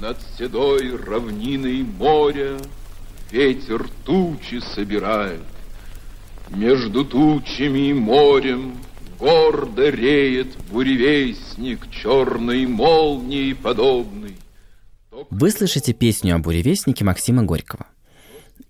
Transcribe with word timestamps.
Над 0.00 0.16
седой 0.38 0.96
равниной 0.96 1.82
моря 1.82 2.56
Ветер 3.30 3.86
тучи 4.06 4.60
собирает. 4.74 5.42
Между 6.48 7.04
тучами 7.04 7.90
и 7.90 7.92
морем 7.92 8.78
Гордо 9.18 9.90
реет 9.90 10.56
буревестник 10.72 11.90
Черной 11.90 12.64
молнии 12.64 13.52
подобный. 13.52 14.36
Вы 15.28 15.50
слышите 15.50 15.92
песню 15.92 16.36
о 16.36 16.38
буревестнике 16.38 17.04
Максима 17.04 17.42
Горького. 17.42 17.86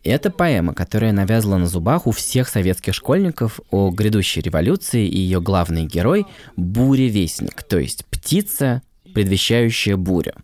Это 0.02 0.30
поэма, 0.30 0.74
которая 0.74 1.12
навязла 1.12 1.58
на 1.58 1.66
зубах 1.66 2.08
у 2.08 2.10
всех 2.10 2.48
советских 2.48 2.92
школьников 2.94 3.60
о 3.70 3.90
грядущей 3.90 4.42
революции 4.42 5.06
и 5.06 5.18
ее 5.18 5.40
главный 5.40 5.84
герой– 5.84 6.26
буревестник, 6.56 7.62
то 7.62 7.78
есть 7.78 8.04
птица, 8.06 8.82
предвещающая 9.14 9.96
бурю. 9.96 10.34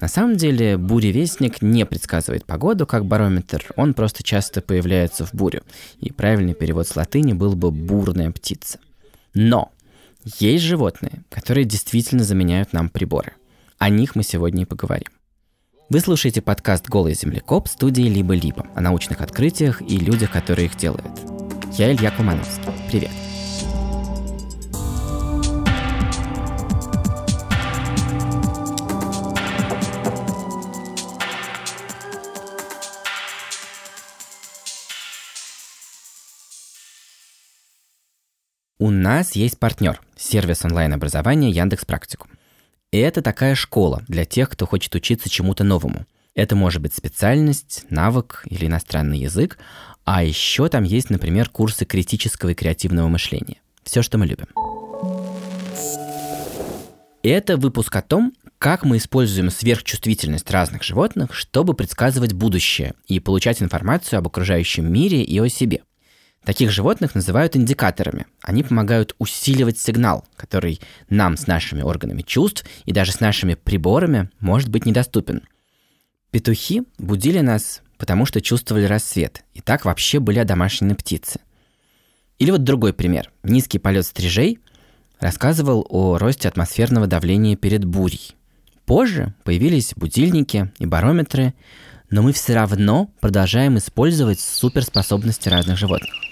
На 0.00 0.08
самом 0.08 0.36
деле 0.36 0.76
буревестник 0.76 1.62
не 1.62 1.86
предсказывает 1.86 2.44
погоду 2.44 2.86
как 2.86 3.06
барометр, 3.06 3.64
он 3.76 3.94
просто 3.94 4.22
часто 4.22 4.60
появляется 4.60 5.24
в 5.24 5.32
бурю. 5.32 5.62
И 6.00 6.12
правильный 6.12 6.54
перевод 6.54 6.88
с 6.88 6.96
латыни 6.96 7.32
был 7.32 7.54
бы 7.54 7.70
«бурная 7.70 8.30
птица». 8.30 8.78
Но 9.34 9.72
есть 10.38 10.64
животные, 10.64 11.22
которые 11.30 11.64
действительно 11.64 12.24
заменяют 12.24 12.72
нам 12.72 12.88
приборы. 12.88 13.32
О 13.78 13.88
них 13.88 14.14
мы 14.14 14.22
сегодня 14.22 14.62
и 14.62 14.66
поговорим. 14.66 15.08
Вы 15.90 16.00
слушаете 16.00 16.40
подкаст 16.40 16.88
«Голый 16.88 17.14
землекоп» 17.14 17.68
студии 17.68 18.02
«Либо-либо» 18.02 18.66
о 18.74 18.80
научных 18.80 19.20
открытиях 19.20 19.82
и 19.82 19.98
людях, 19.98 20.30
которые 20.30 20.66
их 20.66 20.76
делают. 20.76 21.06
Я 21.76 21.92
Илья 21.92 22.10
Кумановский. 22.10 22.72
Привет. 22.90 23.23
У 38.84 38.90
нас 38.90 39.34
есть 39.34 39.58
партнер– 39.58 39.98
сервис 40.14 40.62
онлайн-образования 40.62 41.48
Яндекс 41.48 41.86
Практикум. 41.86 42.28
И 42.92 42.98
это 42.98 43.22
такая 43.22 43.54
школа 43.54 44.02
для 44.08 44.26
тех, 44.26 44.50
кто 44.50 44.66
хочет 44.66 44.94
учиться 44.94 45.30
чему-то 45.30 45.64
новому. 45.64 46.04
Это 46.34 46.54
может 46.54 46.82
быть 46.82 46.92
специальность, 46.92 47.86
навык 47.88 48.44
или 48.44 48.66
иностранный 48.66 49.20
язык, 49.20 49.56
а 50.04 50.22
еще 50.22 50.68
там 50.68 50.84
есть, 50.84 51.08
например, 51.08 51.48
курсы 51.48 51.86
критического 51.86 52.50
и 52.50 52.54
креативного 52.54 53.08
мышления. 53.08 53.62
Все, 53.84 54.02
что 54.02 54.18
мы 54.18 54.26
любим. 54.26 54.48
Это 57.22 57.56
выпуск 57.56 57.96
о 57.96 58.02
том, 58.02 58.34
как 58.58 58.84
мы 58.84 58.98
используем 58.98 59.48
сверхчувствительность 59.48 60.50
разных 60.50 60.82
животных, 60.82 61.32
чтобы 61.32 61.72
предсказывать 61.72 62.34
будущее 62.34 62.92
и 63.06 63.18
получать 63.18 63.62
информацию 63.62 64.18
об 64.18 64.26
окружающем 64.26 64.92
мире 64.92 65.22
и 65.22 65.38
о 65.38 65.48
себе– 65.48 65.84
Таких 66.44 66.70
животных 66.70 67.14
называют 67.14 67.56
индикаторами. 67.56 68.26
Они 68.42 68.62
помогают 68.62 69.14
усиливать 69.18 69.78
сигнал, 69.78 70.26
который 70.36 70.80
нам 71.08 71.36
с 71.36 71.46
нашими 71.46 71.82
органами 71.82 72.20
чувств 72.20 72.64
и 72.84 72.92
даже 72.92 73.12
с 73.12 73.20
нашими 73.20 73.54
приборами 73.54 74.28
может 74.40 74.68
быть 74.68 74.84
недоступен. 74.84 75.42
Петухи 76.30 76.82
будили 76.98 77.40
нас, 77.40 77.80
потому 77.96 78.26
что 78.26 78.42
чувствовали 78.42 78.84
рассвет, 78.84 79.44
и 79.54 79.60
так 79.60 79.84
вообще 79.84 80.18
были 80.18 80.42
домашние 80.42 80.94
птицы. 80.94 81.40
Или 82.38 82.50
вот 82.50 82.62
другой 82.64 82.92
пример. 82.92 83.30
Низкий 83.42 83.78
полет 83.78 84.04
стрижей 84.04 84.58
рассказывал 85.20 85.86
о 85.88 86.18
росте 86.18 86.48
атмосферного 86.48 87.06
давления 87.06 87.56
перед 87.56 87.84
бурей. 87.84 88.34
Позже 88.84 89.32
появились 89.44 89.94
будильники 89.96 90.70
и 90.78 90.84
барометры, 90.84 91.54
но 92.10 92.20
мы 92.20 92.32
все 92.32 92.54
равно 92.54 93.10
продолжаем 93.20 93.78
использовать 93.78 94.40
суперспособности 94.40 95.48
разных 95.48 95.78
животных. 95.78 96.23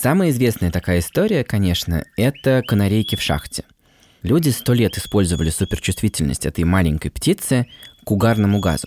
Самая 0.00 0.30
известная 0.30 0.70
такая 0.70 1.00
история, 1.00 1.42
конечно, 1.42 2.04
это 2.16 2.62
канарейки 2.64 3.16
в 3.16 3.20
шахте. 3.20 3.64
Люди 4.22 4.50
сто 4.50 4.72
лет 4.72 4.96
использовали 4.96 5.50
суперчувствительность 5.50 6.46
этой 6.46 6.62
маленькой 6.62 7.10
птицы 7.10 7.66
к 8.04 8.10
угарному 8.12 8.60
газу. 8.60 8.86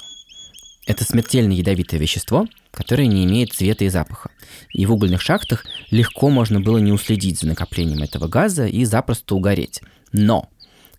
Это 0.87 1.03
смертельно 1.03 1.51
ядовитое 1.51 1.99
вещество, 1.99 2.47
которое 2.71 3.07
не 3.07 3.25
имеет 3.25 3.51
цвета 3.51 3.83
и 3.83 3.89
запаха. 3.89 4.31
И 4.71 4.85
в 4.85 4.93
угольных 4.93 5.21
шахтах 5.21 5.65
легко 5.89 6.29
можно 6.29 6.61
было 6.61 6.77
не 6.77 6.93
уследить 6.93 7.41
за 7.41 7.47
накоплением 7.47 8.03
этого 8.03 8.29
газа 8.29 8.65
и 8.65 8.85
запросто 8.85 9.35
угореть. 9.35 9.81
Но 10.13 10.49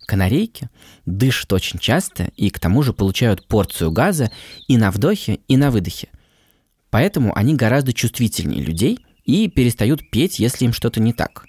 канарейки 0.05 0.69
дышат 1.07 1.51
очень 1.53 1.79
часто 1.79 2.29
и 2.37 2.51
к 2.51 2.59
тому 2.59 2.83
же 2.83 2.93
получают 2.93 3.47
порцию 3.47 3.91
газа 3.91 4.29
и 4.67 4.77
на 4.77 4.91
вдохе, 4.91 5.39
и 5.47 5.57
на 5.57 5.71
выдохе. 5.71 6.09
Поэтому 6.91 7.35
они 7.35 7.55
гораздо 7.55 7.93
чувствительнее 7.93 8.61
людей– 8.61 8.99
и 9.25 9.47
перестают 9.47 10.09
петь, 10.09 10.39
если 10.39 10.65
им 10.65 10.73
что-то 10.73 10.99
не 10.99 11.13
так. 11.13 11.45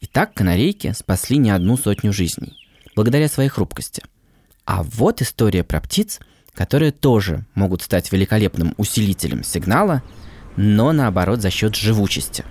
И 0.00 0.06
так 0.06 0.34
канарейки 0.34 0.92
спасли 0.92 1.38
не 1.38 1.50
одну 1.50 1.76
сотню 1.76 2.12
жизней, 2.12 2.56
благодаря 2.94 3.28
своей 3.28 3.48
хрупкости. 3.48 4.02
А 4.64 4.82
вот 4.82 5.22
история 5.22 5.64
про 5.64 5.80
птиц, 5.80 6.20
которые 6.52 6.92
тоже 6.92 7.46
могут 7.54 7.82
стать 7.82 8.10
великолепным 8.12 8.74
усилителем 8.76 9.44
сигнала, 9.44 10.02
но 10.56 10.92
наоборот 10.92 11.40
за 11.40 11.50
счет 11.50 11.74
живучести. 11.74 12.44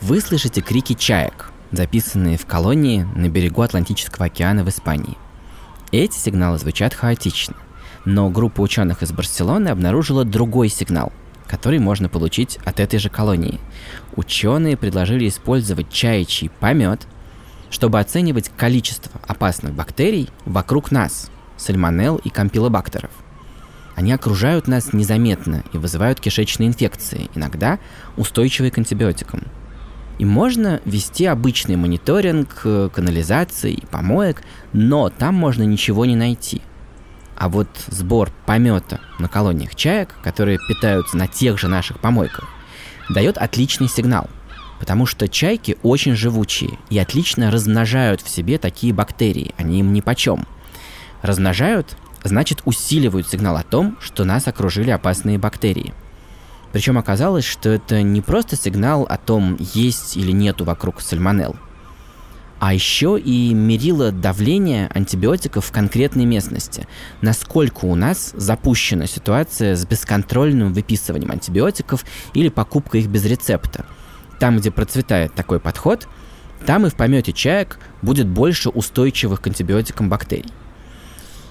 Вы 0.00 0.20
слышите 0.20 0.60
крики 0.60 0.92
чаек– 0.92 1.50
записанные 1.76 2.38
в 2.38 2.46
колонии 2.46 3.06
на 3.14 3.28
берегу 3.28 3.62
Атлантического 3.62 4.26
океана 4.26 4.64
в 4.64 4.68
Испании. 4.68 5.16
Эти 5.92 6.16
сигналы 6.16 6.58
звучат 6.58 6.94
хаотично, 6.94 7.54
но 8.04 8.28
группа 8.30 8.60
ученых 8.60 9.02
из 9.02 9.12
Барселоны 9.12 9.68
обнаружила 9.68 10.24
другой 10.24 10.68
сигнал, 10.68 11.12
который 11.46 11.78
можно 11.78 12.08
получить 12.08 12.58
от 12.64 12.80
этой 12.80 12.98
же 12.98 13.10
колонии. 13.10 13.60
Ученые 14.16 14.76
предложили 14.76 15.28
использовать 15.28 15.90
чаячий 15.90 16.50
помет, 16.60 17.06
чтобы 17.70 18.00
оценивать 18.00 18.50
количество 18.56 19.20
опасных 19.26 19.74
бактерий 19.74 20.28
вокруг 20.44 20.90
нас, 20.90 21.30
сальмонелл 21.56 22.16
и 22.16 22.30
кампилобактеров. 22.30 23.10
Они 23.94 24.12
окружают 24.12 24.66
нас 24.66 24.92
незаметно 24.92 25.62
и 25.72 25.78
вызывают 25.78 26.20
кишечные 26.20 26.68
инфекции, 26.68 27.30
иногда 27.34 27.78
устойчивые 28.16 28.72
к 28.72 28.78
антибиотикам– 28.78 29.42
и 30.18 30.24
можно 30.24 30.80
вести 30.84 31.26
обычный 31.26 31.76
мониторинг 31.76 32.60
э, 32.64 32.88
канализации 32.92 33.72
и 33.72 33.86
помоек, 33.86 34.42
но 34.72 35.10
там 35.10 35.34
можно 35.34 35.62
ничего 35.64 36.04
не 36.04 36.16
найти. 36.16 36.62
А 37.36 37.48
вот 37.48 37.68
сбор 37.88 38.30
помета 38.46 39.00
на 39.18 39.28
колониях 39.28 39.74
чаек, 39.74 40.14
которые 40.22 40.58
питаются 40.68 41.16
на 41.16 41.26
тех 41.26 41.58
же 41.58 41.68
наших 41.68 41.98
помойках, 41.98 42.48
дает 43.10 43.38
отличный 43.38 43.88
сигнал, 43.88 44.30
потому 44.78 45.04
что 45.04 45.28
чайки 45.28 45.76
очень 45.82 46.14
живучие 46.14 46.78
и 46.90 46.98
отлично 46.98 47.50
размножают 47.50 48.20
в 48.20 48.28
себе 48.28 48.58
такие 48.58 48.94
бактерии, 48.94 49.54
они 49.56 49.80
им 49.80 49.92
нипочем. 49.92 50.46
Размножают, 51.22 51.96
значит 52.22 52.62
усиливают 52.64 53.28
сигнал 53.28 53.56
о 53.56 53.64
том, 53.64 53.98
что 54.00 54.24
нас 54.24 54.46
окружили 54.46 54.90
опасные 54.90 55.38
бактерии– 55.38 55.92
причем 56.74 56.98
оказалось, 56.98 57.44
что 57.44 57.70
это 57.70 58.02
не 58.02 58.20
просто 58.20 58.56
сигнал 58.56 59.04
о 59.08 59.16
том, 59.16 59.56
есть 59.60 60.16
или 60.16 60.32
нету 60.32 60.64
вокруг 60.64 61.00
сальмонелл, 61.00 61.54
а 62.58 62.74
еще 62.74 63.16
и 63.16 63.54
мерило 63.54 64.10
давление 64.10 64.90
антибиотиков 64.92 65.64
в 65.64 65.70
конкретной 65.70 66.24
местности. 66.24 66.88
Насколько 67.20 67.84
у 67.84 67.94
нас 67.94 68.32
запущена 68.36 69.06
ситуация 69.06 69.76
с 69.76 69.86
бесконтрольным 69.86 70.72
выписыванием 70.72 71.30
антибиотиков 71.30 72.04
или 72.32 72.48
покупкой 72.48 73.02
их 73.02 73.06
без 73.06 73.24
рецепта. 73.24 73.86
Там, 74.40 74.56
где 74.58 74.72
процветает 74.72 75.32
такой 75.32 75.60
подход, 75.60 76.08
там 76.66 76.86
и 76.86 76.90
в 76.90 76.96
помете 76.96 77.32
чаек 77.32 77.78
будет 78.02 78.26
больше 78.26 78.68
устойчивых 78.68 79.40
к 79.40 79.46
антибиотикам 79.46 80.08
бактерий. 80.08 80.50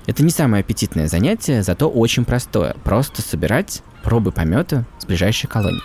Это 0.05 0.23
не 0.23 0.31
самое 0.31 0.61
аппетитное 0.61 1.07
занятие, 1.07 1.63
зато 1.63 1.89
очень 1.89 2.25
простое. 2.25 2.75
Просто 2.83 3.21
собирать 3.21 3.81
пробы 4.03 4.31
помета 4.31 4.85
с 4.99 5.05
ближайшей 5.05 5.49
колонии. 5.49 5.81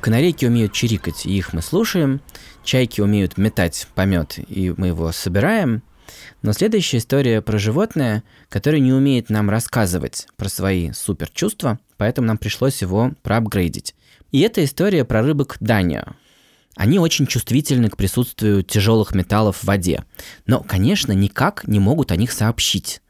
Канарейки 0.00 0.44
умеют 0.44 0.72
чирикать, 0.72 1.26
и 1.26 1.36
их 1.36 1.52
мы 1.52 1.62
слушаем. 1.62 2.20
Чайки 2.62 3.00
умеют 3.00 3.38
метать 3.38 3.88
помет, 3.94 4.38
и 4.48 4.72
мы 4.76 4.88
его 4.88 5.10
собираем. 5.12 5.82
Но 6.42 6.52
следующая 6.52 6.98
история 6.98 7.42
про 7.42 7.58
животное, 7.58 8.22
которое 8.48 8.78
не 8.80 8.92
умеет 8.92 9.30
нам 9.30 9.50
рассказывать 9.50 10.28
про 10.36 10.48
свои 10.48 10.92
суперчувства, 10.92 11.78
поэтому 11.96 12.28
нам 12.28 12.38
пришлось 12.38 12.82
его 12.82 13.12
проапгрейдить. 13.22 13.94
И 14.32 14.40
это 14.40 14.64
история 14.64 15.04
про 15.04 15.22
рыбок 15.22 15.56
Данио. 15.60 16.14
Они 16.76 16.98
очень 16.98 17.26
чувствительны 17.26 17.88
к 17.88 17.96
присутствию 17.96 18.62
тяжелых 18.62 19.14
металлов 19.14 19.56
в 19.56 19.64
воде, 19.64 20.04
но, 20.46 20.60
конечно, 20.60 21.12
никак 21.12 21.66
не 21.66 21.80
могут 21.80 22.12
о 22.12 22.16
них 22.16 22.30
сообщить. 22.30 23.00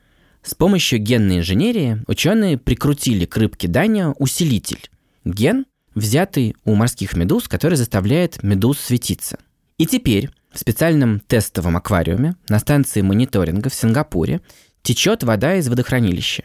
С 0.42 0.54
помощью 0.54 1.00
генной 1.00 1.38
инженерии 1.38 2.00
ученые 2.06 2.58
прикрутили 2.58 3.26
к 3.26 3.36
рыбке 3.36 3.66
Данио 3.66 4.12
усилитель. 4.20 4.88
Ген, 5.24 5.66
взятый 5.96 6.54
у 6.64 6.76
морских 6.76 7.16
медуз, 7.16 7.48
который 7.48 7.74
заставляет 7.74 8.40
медуз 8.44 8.78
светиться. 8.78 9.38
И 9.78 9.86
теперь 9.86 10.30
в 10.52 10.58
специальном 10.60 11.18
тестовом 11.18 11.76
аквариуме 11.76 12.36
на 12.48 12.60
станции 12.60 13.02
мониторинга 13.02 13.68
в 13.68 13.74
Сингапуре 13.74 14.40
течет 14.82 15.24
вода 15.24 15.56
из 15.56 15.68
водохранилища. 15.68 16.44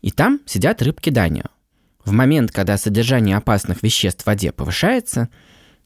И 0.00 0.10
там 0.10 0.40
сидят 0.44 0.82
рыбки 0.82 1.10
Данио. 1.10 1.46
В 2.04 2.10
момент, 2.10 2.50
когда 2.50 2.76
содержание 2.76 3.36
опасных 3.36 3.84
веществ 3.84 4.24
в 4.24 4.26
воде 4.26 4.50
повышается, 4.50 5.28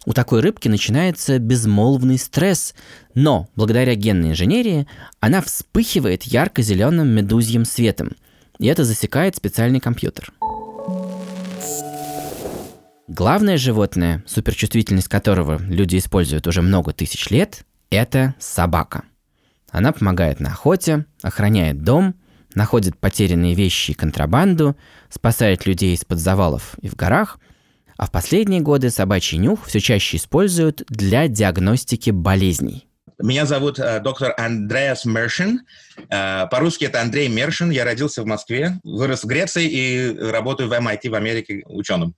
у 0.06 0.12
такой 0.12 0.40
рыбки 0.40 0.68
начинается 0.68 1.38
безмолвный 1.38 2.16
стресс, 2.16 2.74
но 3.14 3.48
благодаря 3.56 3.94
генной 3.96 4.30
инженерии 4.30 4.86
она 5.20 5.42
вспыхивает 5.42 6.22
ярко-зеленым 6.22 7.08
медузьим 7.08 7.64
светом, 7.64 8.12
и 8.58 8.68
это 8.68 8.84
засекает 8.84 9.36
специальный 9.36 9.80
компьютер. 9.80 10.32
Главное 13.08 13.56
животное, 13.56 14.24
суперчувствительность 14.26 15.08
которого 15.08 15.60
люди 15.60 15.98
используют 15.98 16.46
уже 16.46 16.62
много 16.62 16.92
тысяч 16.92 17.28
лет, 17.30 17.64
это 17.90 18.34
собака. 18.38 19.02
Она 19.70 19.92
помогает 19.92 20.38
на 20.38 20.50
охоте, 20.50 21.04
охраняет 21.22 21.82
дом, 21.82 22.14
находит 22.54 22.96
потерянные 22.96 23.54
вещи 23.54 23.90
и 23.90 23.94
контрабанду, 23.94 24.76
спасает 25.10 25.66
людей 25.66 25.94
из-под 25.94 26.20
завалов 26.20 26.76
и 26.80 26.88
в 26.88 26.94
горах– 26.94 27.40
а 27.96 28.06
в 28.06 28.10
последние 28.10 28.60
годы 28.60 28.90
собачий 28.90 29.38
нюх 29.38 29.66
все 29.66 29.80
чаще 29.80 30.16
используют 30.16 30.82
для 30.88 31.28
диагностики 31.28 32.10
болезней. 32.10 32.86
Меня 33.18 33.46
зовут 33.46 33.78
э, 33.78 34.00
доктор 34.00 34.34
Андреас 34.36 35.06
Мершин. 35.06 35.60
Э, 36.10 36.46
по-русски 36.50 36.84
это 36.84 37.00
Андрей 37.00 37.28
Мершин. 37.28 37.70
Я 37.70 37.84
родился 37.84 38.22
в 38.22 38.26
Москве, 38.26 38.78
вырос 38.84 39.24
в 39.24 39.26
Греции 39.26 39.66
и 39.66 40.18
работаю 40.18 40.68
в 40.68 40.72
MIT 40.72 41.08
в 41.08 41.14
Америке 41.14 41.62
ученым. 41.66 42.14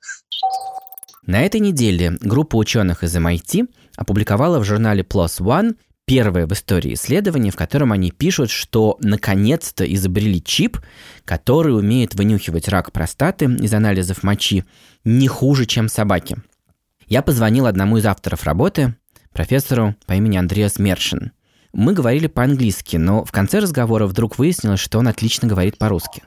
На 1.25 1.43
этой 1.43 1.61
неделе 1.61 2.17
группа 2.21 2.57
ученых 2.57 3.05
из 3.05 3.15
MIT 3.15 3.69
опубликовала 3.97 4.59
в 4.59 4.65
журнале 4.65 5.03
PLOS 5.03 5.41
ONE 5.41 5.77
первое 6.09 6.47
в 6.47 6.53
истории 6.53 6.95
исследование, 6.95 7.53
в 7.53 7.57
котором 7.57 7.93
они 7.93 8.11
пишут, 8.11 8.51
что 8.51 8.97
наконец-то 9.01 9.85
изобрели 9.85 10.43
чип, 10.43 10.79
который 11.27 11.77
умеет 11.79 12.15
вынюхивать 12.15 12.67
рак 12.69 12.93
простаты 12.93 13.45
из 13.45 13.75
анализов 13.75 14.23
мочи 14.23 14.65
не 15.05 15.29
хуже, 15.29 15.67
чем 15.67 15.89
собаки. 15.89 16.39
Я 17.07 17.21
позвонил 17.21 17.67
одному 17.67 17.99
из 17.99 18.07
авторов 18.07 18.45
работы, 18.45 18.95
профессору 19.33 19.95
по 20.07 20.15
имени 20.15 20.39
Андреас 20.39 20.79
Мершин. 20.79 21.33
Мы 21.75 21.93
говорили 21.93 22.27
по-английски, 22.27 22.97
но 22.97 23.25
в 23.25 23.31
конце 23.31 23.59
разговора 23.59 24.07
вдруг 24.07 24.39
выяснилось, 24.39 24.81
что 24.81 24.99
он 24.99 25.09
отлично 25.09 25.47
говорит 25.47 25.77
по-русски. 25.77 26.23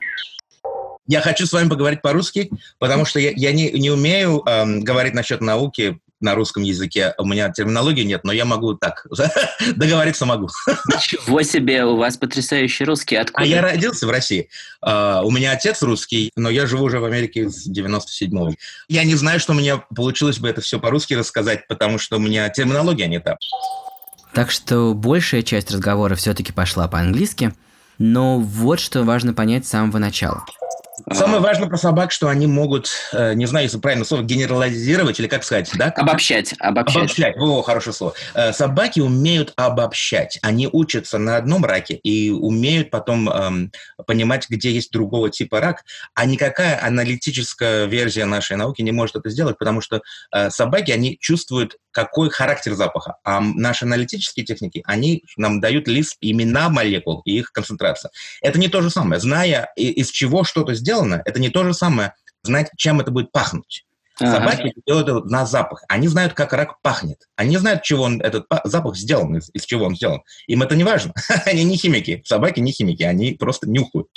Я 1.08 1.22
хочу 1.22 1.48
с 1.48 1.52
вами 1.52 1.70
поговорить 1.70 2.04
по-русски, 2.04 2.52
потому 2.78 3.06
что 3.06 3.20
я, 3.20 3.32
я 3.36 3.52
не, 3.52 3.72
не 3.72 3.90
умею 3.90 4.44
эм, 4.46 4.82
говорить 4.82 5.16
насчет 5.16 5.42
науки 5.42 6.00
на 6.22 6.36
русском 6.36 6.64
языке. 6.64 7.14
У 7.18 7.26
меня 7.26 7.50
терминологии 7.50 8.04
нет, 8.04 8.24
но 8.24 8.32
я 8.32 8.46
могу 8.46 8.74
так 8.76 9.06
договориться 9.76 10.26
могу. 10.26 10.50
Ничего 10.88 11.42
себе, 11.44 11.86
у 11.86 11.98
вас 11.98 12.18
потрясающий 12.18 12.86
русский. 12.86 13.16
Откуда? 13.16 13.44
А 13.44 13.46
я 13.46 13.62
родился 13.62 14.08
в 14.08 14.10
России. 14.10 14.50
Uh, 14.84 15.24
у 15.24 15.32
меня 15.32 15.52
отец 15.52 15.82
русский, 15.82 16.32
но 16.36 16.50
я 16.50 16.66
живу 16.66 16.86
уже 16.86 17.00
в 17.00 17.06
Америке 17.06 17.50
с 17.50 17.70
97-го. 17.70 18.54
Я 18.88 19.04
не 19.04 19.16
знаю, 19.16 19.40
что 19.40 19.54
у 19.54 19.56
меня 19.56 19.78
получилось 19.78 20.40
бы 20.40 20.50
это 20.50 20.62
все 20.62 20.80
по-русски 20.80 21.14
рассказать, 21.14 21.68
потому 21.68 21.98
что 22.00 22.18
у 22.18 22.20
меня 22.20 22.50
терминология 22.50 23.08
не 23.08 23.20
та. 23.20 23.38
Так 24.34 24.52
что 24.52 24.94
большая 24.94 25.44
часть 25.44 25.72
разговора 25.72 26.16
все-таки 26.16 26.54
пошла 26.54 26.88
по-английски, 26.88 27.54
но 27.98 28.40
вот 28.40 28.80
что 28.80 29.04
важно 29.04 29.34
понять 29.34 29.66
с 29.66 29.70
самого 29.70 29.98
начала– 29.98 30.46
Самое 31.12 31.42
важное 31.42 31.68
про 31.68 31.78
собак, 31.78 32.12
что 32.12 32.28
они 32.28 32.48
могут, 32.48 32.92
э, 33.14 33.34
не 33.34 33.46
знаю, 33.46 33.66
если 33.66 33.80
правильно 33.80 34.06
слово, 34.06 34.24
генерализировать 34.24 35.20
или 35.20 35.28
как 35.28 35.44
сказать, 35.44 35.72
да? 35.76 35.88
Обобщать. 35.96 36.54
Обобщать. 36.60 36.98
Обобщать. 36.98 37.36
О, 37.38 37.62
хорошее 37.62 37.94
слово. 37.94 38.14
Э, 38.34 38.54
собаки 38.54 39.00
умеют 39.00 39.54
обобщать. 39.56 40.40
Они 40.42 40.70
учатся 40.72 41.18
на 41.18 41.38
одном 41.38 41.66
раке 41.66 41.96
и 41.96 42.30
умеют 42.30 42.90
потом 42.90 43.30
эм, 43.30 43.72
понимать, 44.06 44.48
где 44.50 44.72
есть 44.72 44.92
другого 44.92 45.30
типа 45.30 45.60
рак. 45.60 45.84
А 46.14 46.26
никакая 46.26 46.84
аналитическая 46.84 47.86
версия 47.86 48.26
нашей 48.26 48.58
науки 48.58 48.82
не 48.82 48.92
может 48.92 49.16
это 49.16 49.30
сделать, 49.30 49.58
потому 49.58 49.82
что 49.82 50.02
э, 50.34 50.50
собаки, 50.50 50.92
они 50.92 51.18
чувствуют 51.20 51.78
какой 51.92 52.30
характер 52.30 52.74
запаха. 52.74 53.16
А 53.24 53.42
наши 53.42 53.86
аналитические 53.86 54.46
техники, 54.46 54.82
они 54.86 55.24
нам 55.38 55.60
дают 55.60 55.88
лист 55.88 56.18
имена 56.22 56.70
молекул 56.70 57.22
и 57.26 57.38
их 57.38 57.52
концентрация. 57.52 58.12
Это 58.42 58.60
не 58.60 58.70
то 58.70 58.82
же 58.82 58.90
самое. 58.90 59.20
Зная, 59.20 59.72
из 59.76 60.10
чего 60.10 60.44
что-то 60.44 60.74
сделано, 60.92 61.22
это 61.26 61.40
не 61.40 61.50
то 61.50 61.64
же 61.64 61.74
самое 61.74 62.14
знать, 62.44 62.70
чем 62.76 63.00
это 63.00 63.12
будет 63.12 63.32
пахнуть. 63.32 63.86
Ага. 64.20 64.34
Собаки 64.34 64.74
делают 64.86 65.08
это 65.08 65.24
на 65.24 65.46
запах. 65.46 65.84
Они 65.88 66.08
знают, 66.08 66.34
как 66.34 66.54
рак 66.54 66.82
пахнет. 66.82 67.18
Они 67.38 67.58
знают, 67.58 67.82
чего 67.84 68.04
он, 68.04 68.22
этот 68.22 68.46
запах 68.66 68.96
сделан, 68.98 69.38
из, 69.38 69.50
из 69.54 69.64
чего 69.64 69.86
он 69.86 69.96
сделан. 69.96 70.22
Им 70.48 70.62
это 70.62 70.76
не 70.76 70.84
важно. 70.84 71.14
они 71.46 71.64
не 71.64 71.78
химики. 71.78 72.22
Собаки 72.26 72.60
не 72.60 72.72
химики, 72.72 73.04
они 73.04 73.32
просто 73.32 73.70
нюхают. 73.70 74.08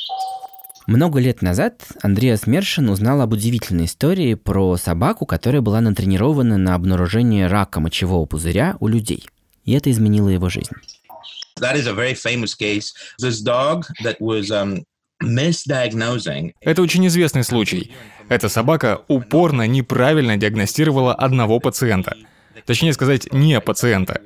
Много 0.87 1.21
лет 1.21 1.41
назад 1.41 1.83
Андреас 2.03 2.47
Мершин 2.47 2.91
узнал 2.91 3.23
об 3.23 3.33
удивительной 3.33 3.87
истории 3.87 4.35
про 4.35 4.77
собаку, 4.77 5.25
которая 5.25 5.63
была 5.63 5.81
натренирована 5.81 6.59
на 6.59 6.75
обнаружение 6.75 7.47
рака 7.47 7.81
мочевого 7.81 8.27
пузыря 8.27 8.77
у 8.81 8.89
людей. 8.89 9.27
И 9.65 9.73
это 9.73 9.91
изменило 9.91 10.29
его 10.29 10.51
жизнь. 10.51 10.73
That 11.61 11.77
is 11.77 11.87
a 11.87 11.95
very 11.95 12.15
famous 12.15 12.55
case. 12.55 12.93
This 13.23 13.41
dog 13.41 13.85
that 14.03 14.17
was 14.21 14.51
um, 14.51 14.85
это 16.61 16.83
очень 16.83 17.07
известный 17.07 17.45
случай. 17.45 17.93
Эта 18.29 18.49
собака 18.49 19.03
упорно 19.09 19.67
неправильно 19.67 20.37
диагностировала 20.37 21.15
одного 21.15 21.61
пациента– 21.61 22.17
Точнее 22.67 22.93
сказать, 22.93 23.33
не 23.33 23.61
пациента. 23.61 24.21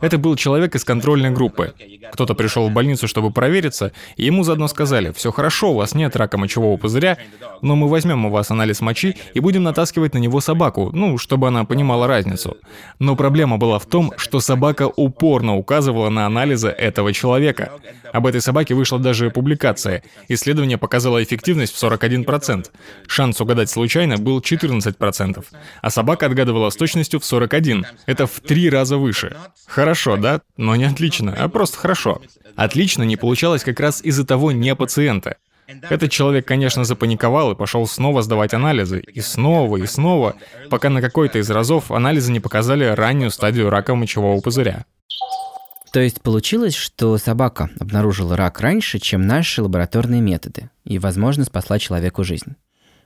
Это 0.00 0.18
был 0.18 0.36
человек 0.36 0.74
из 0.74 0.84
контрольной 0.84 1.30
группы. 1.30 1.74
Кто-то 2.12 2.34
пришел 2.34 2.68
в 2.68 2.72
больницу, 2.72 3.08
чтобы 3.08 3.30
провериться, 3.30 3.92
и 4.16 4.24
ему 4.24 4.42
заодно 4.42 4.68
сказали, 4.68 5.12
все 5.12 5.30
хорошо, 5.30 5.72
у 5.72 5.76
вас 5.76 5.94
нет 5.94 6.16
рака 6.16 6.38
мочевого 6.38 6.76
пузыря, 6.76 7.18
но 7.62 7.76
мы 7.76 7.88
возьмем 7.88 8.26
у 8.26 8.30
вас 8.30 8.50
анализ 8.50 8.80
мочи 8.80 9.16
и 9.34 9.40
будем 9.40 9.62
натаскивать 9.62 10.14
на 10.14 10.18
него 10.18 10.40
собаку, 10.40 10.90
ну, 10.92 11.18
чтобы 11.18 11.48
она 11.48 11.64
понимала 11.64 12.06
разницу. 12.06 12.56
Но 12.98 13.16
проблема 13.16 13.58
была 13.58 13.78
в 13.78 13.86
том, 13.86 14.12
что 14.16 14.40
собака 14.40 14.88
упорно 14.88 15.56
указывала 15.56 16.08
на 16.08 16.26
анализы 16.26 16.68
этого 16.68 17.12
человека. 17.12 17.72
Об 18.12 18.26
этой 18.26 18.40
собаке 18.40 18.74
вышла 18.74 18.98
даже 18.98 19.30
публикация. 19.30 20.02
Исследование 20.28 20.78
показало 20.78 21.22
эффективность 21.22 21.74
в 21.74 21.82
41%. 21.82 22.66
Шанс 23.06 23.40
угадать 23.40 23.70
случайно 23.70 24.16
был 24.18 24.40
14%, 24.40 25.44
а 25.82 25.90
собака 25.90 26.26
отгадывала 26.26 26.70
с 26.70 26.76
точностью 26.76 27.20
в 27.20 27.22
41%. 27.24 27.73
Это 28.06 28.26
в 28.26 28.40
три 28.40 28.70
раза 28.70 28.96
выше. 28.96 29.36
Хорошо, 29.66 30.16
да? 30.16 30.40
Но 30.56 30.76
не 30.76 30.84
отлично, 30.84 31.34
а 31.36 31.48
просто 31.48 31.78
хорошо. 31.78 32.20
Отлично 32.56 33.02
не 33.02 33.16
получалось 33.16 33.64
как 33.64 33.80
раз 33.80 34.00
из-за 34.02 34.24
того 34.24 34.52
не 34.52 34.74
пациента. 34.74 35.36
Этот 35.66 36.10
человек, 36.10 36.46
конечно, 36.46 36.84
запаниковал 36.84 37.52
и 37.52 37.56
пошел 37.56 37.86
снова 37.86 38.22
сдавать 38.22 38.54
анализы. 38.54 39.00
И 39.00 39.20
снова, 39.20 39.78
и 39.78 39.86
снова, 39.86 40.36
пока 40.70 40.90
на 40.90 41.00
какой-то 41.00 41.38
из 41.38 41.50
разов 41.50 41.90
анализы 41.90 42.32
не 42.32 42.40
показали 42.40 42.84
раннюю 42.84 43.30
стадию 43.30 43.70
рака 43.70 43.94
мочевого 43.94 44.40
пузыря. 44.40 44.84
То 45.92 46.00
есть 46.00 46.20
получилось, 46.20 46.74
что 46.74 47.16
собака 47.18 47.70
обнаружила 47.78 48.36
рак 48.36 48.60
раньше, 48.60 48.98
чем 48.98 49.26
наши 49.26 49.62
лабораторные 49.62 50.20
методы, 50.20 50.70
и, 50.84 50.98
возможно, 50.98 51.44
спасла 51.44 51.78
человеку 51.78 52.24
жизнь. 52.24 52.56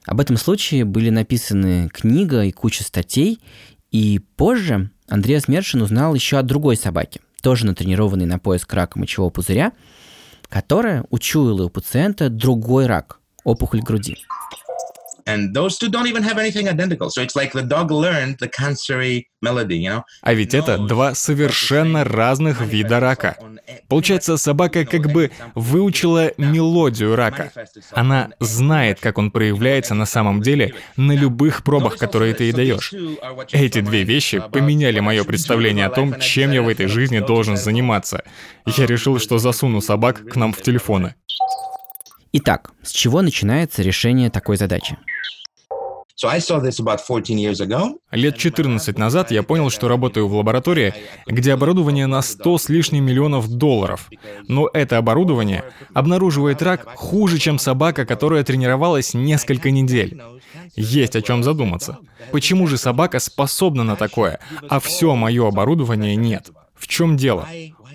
Об 0.07 0.21
этом 0.21 0.39
случае 0.39 0.87
были 0.87 1.11
написаны 1.11 1.91
книга 1.93 2.45
и 2.45 2.51
куча 2.51 2.83
статей, 2.83 3.41
и 3.91 4.19
позже 4.19 4.91
Андреас 5.09 5.49
Мершин 5.49 5.83
узнал 5.83 6.15
еще 6.15 6.39
о 6.39 6.43
другой 6.43 6.77
собаке, 6.77 7.21
тоже 7.43 7.67
натренированной 7.67 8.27
на 8.27 8.39
поиск 8.39 8.73
рака 8.75 8.99
мочевого 8.99 9.31
пузыря, 9.31 9.73
которая 10.49 11.05
учуяла 11.11 11.65
у 11.65 11.71
пациента 11.71 12.29
другой 12.29 12.87
рак– 12.87 13.21
опухоль 13.45 13.81
груди. 13.81 14.17
А 20.23 20.33
ведь 20.33 20.55
это 20.55 20.79
два 20.79 21.15
совершенно 21.15 22.03
разных 22.03 22.63
вида 22.63 22.99
рака. 22.99 23.37
Получается, 23.89 24.37
собака 24.37 24.85
как 24.85 25.11
бы 25.11 25.31
выучила 25.55 26.33
мелодию 26.37 27.17
рака. 27.17 27.51
Она 27.93 28.31
знает, 28.39 29.01
как 29.01 29.17
он 29.17 29.31
проявляется 29.31 29.95
на 29.95 30.05
самом 30.05 30.43
деле 30.43 30.75
на 30.97 31.13
любых 31.13 31.65
пробах, 31.65 31.97
которые 31.97 32.35
ты 32.35 32.45
ей 32.45 32.53
даешь. 32.53 32.93
Эти 33.51 33.81
две 33.81 34.05
вещи 34.05 34.43
поменяли 34.53 35.01
мое 35.01 35.25
представление 35.25 35.87
о 35.87 35.91
том, 35.91 36.21
чем 36.21 36.53
я 36.53 36.63
в 36.63 36.69
этой 36.69 36.87
жизни 36.87 37.21
должен 37.21 37.57
заниматься. 37.57 38.25
Я 38.67 38.87
решил, 38.87 39.19
что 39.19 39.39
засуну 39.39 39.81
собак 39.81 40.23
к 40.29 40.37
нам 40.37 40.53
в 40.53 40.61
телефоны. 40.61 41.15
Итак, 42.33 42.73
с 42.83 42.91
чего 42.91 43.23
начинается 43.23 43.83
решение 43.83 44.29
такой 44.29 44.59
задачи? 44.59 44.99
Лет 48.11 48.37
14 48.37 48.99
назад 48.99 49.31
я 49.31 49.45
понял, 49.45 49.71
что 49.71 49.87
работаю 49.87 50.27
в 50.27 50.35
лаборатории, 50.35 50.93
где 51.29 51.53
оборудование 51.53 52.07
на 52.09 52.23
100 52.23 52.59
с 52.59 52.69
лишним 52.69 53.05
миллионов 53.05 53.47
долларов. 53.49 54.11
Но 54.49 54.69
это 54.73 54.99
оборудование 54.99 55.63
обнаруживает 55.95 56.61
рак 56.61 56.89
хуже, 56.97 57.39
чем 57.39 57.61
собака, 57.61 58.05
которая 58.05 58.43
тренировалась 58.43 59.15
несколько 59.15 59.71
недель. 59.71 60.21
Есть 60.75 61.15
о 61.15 61.23
чем 61.23 61.45
задуматься. 61.45 61.99
Почему 62.33 62.67
же 62.67 62.79
собака 62.79 63.21
способна 63.21 63.85
на 63.85 63.95
такое, 63.95 64.41
а 64.69 64.81
все 64.81 65.15
мое 65.15 65.47
оборудование 65.47 66.17
нет? 66.17 66.51
В 66.75 66.89
чем 66.89 67.17
дело? 67.17 67.47